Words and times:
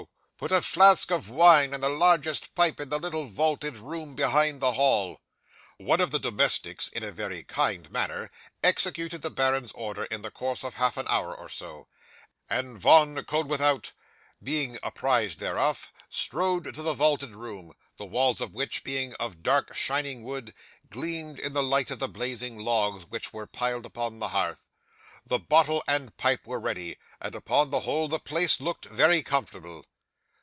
Put 0.41 0.51
a 0.51 0.63
flask 0.63 1.11
of 1.11 1.29
wine 1.29 1.71
and 1.71 1.83
the 1.83 1.89
largest 1.89 2.55
pipe 2.55 2.79
in 2.79 2.89
the 2.89 2.97
little 2.97 3.27
vaulted 3.27 3.77
room 3.77 4.15
behind 4.15 4.59
the 4.59 4.71
hall." 4.71 5.21
'One 5.77 6.01
of 6.01 6.09
the 6.09 6.17
domestics, 6.17 6.87
in 6.87 7.03
a 7.03 7.11
very 7.11 7.43
kind 7.43 7.91
manner, 7.91 8.31
executed 8.63 9.21
the 9.21 9.29
baron's 9.29 9.71
order 9.73 10.05
in 10.05 10.23
the 10.23 10.31
course 10.31 10.63
of 10.63 10.73
half 10.73 10.97
an 10.97 11.05
hour 11.09 11.35
or 11.37 11.47
so, 11.47 11.85
and 12.49 12.75
Von 12.79 13.17
Koeldwethout 13.17 13.91
being 14.41 14.79
apprised 14.81 15.37
thereof, 15.37 15.91
strode 16.09 16.63
to 16.73 16.81
the 16.81 16.95
vaulted 16.95 17.35
room, 17.35 17.73
the 17.97 18.05
walls 18.07 18.41
of 18.41 18.51
which, 18.51 18.83
being 18.83 19.13
of 19.19 19.43
dark 19.43 19.75
shining 19.75 20.23
wood, 20.23 20.55
gleamed 20.89 21.37
in 21.37 21.53
the 21.53 21.61
light 21.61 21.91
of 21.91 21.99
the 21.99 22.09
blazing 22.09 22.57
logs 22.57 23.03
which 23.05 23.31
were 23.31 23.45
piled 23.45 23.85
upon 23.85 24.17
the 24.17 24.29
hearth. 24.29 24.69
The 25.23 25.37
bottle 25.37 25.83
and 25.87 26.17
pipe 26.17 26.47
were 26.47 26.59
ready, 26.59 26.97
and, 27.21 27.35
upon 27.35 27.69
the 27.69 27.81
whole, 27.81 28.07
the 28.07 28.17
place 28.17 28.59
looked 28.59 28.85
very 28.85 29.21
comfortable. 29.21 29.85